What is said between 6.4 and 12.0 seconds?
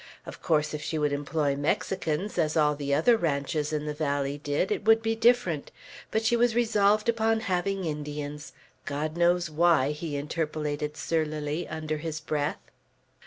resolved upon having Indians, "God knows why," he interpolated surlily, under